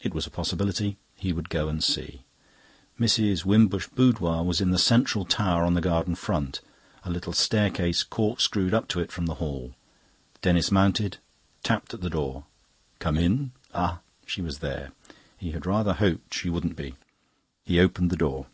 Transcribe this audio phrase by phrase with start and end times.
[0.00, 2.22] It was a possibility; he would go and see.
[2.98, 3.44] Mrs.
[3.44, 6.58] Wimbush's boudoir was in the central tower on the garden front.
[7.04, 9.76] A little staircase cork screwed up to it from the hall.
[10.40, 11.18] Denis mounted,
[11.62, 12.42] tapped at the door.
[12.98, 14.90] "Come in." Ah, she was there;
[15.38, 16.96] he had rather hoped she wouldn't be.
[17.64, 18.46] He opened the door.